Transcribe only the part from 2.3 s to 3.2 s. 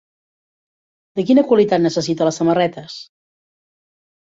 les samarretes?